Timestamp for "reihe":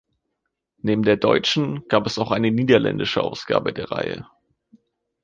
3.91-4.25